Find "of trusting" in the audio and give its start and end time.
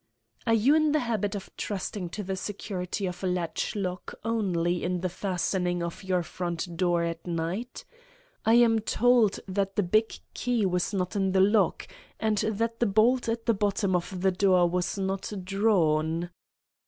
1.35-2.09